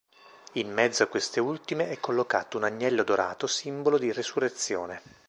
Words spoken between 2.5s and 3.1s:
un agnello